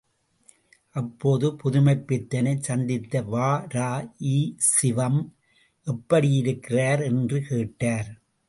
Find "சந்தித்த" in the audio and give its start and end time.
2.63-3.21